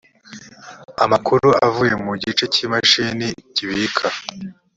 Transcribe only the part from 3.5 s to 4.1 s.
kibika